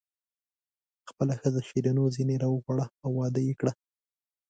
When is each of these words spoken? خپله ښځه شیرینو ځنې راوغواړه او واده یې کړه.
خپله 1.09 1.33
ښځه 1.41 1.59
شیرینو 1.67 2.03
ځنې 2.15 2.35
راوغواړه 2.43 2.85
او 3.03 3.09
واده 3.19 3.41
یې 3.47 3.53
کړه. 3.59 3.73